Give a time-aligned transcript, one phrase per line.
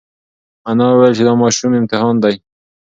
[0.69, 2.35] انا وویل چې دا ماشوم امتحان دی.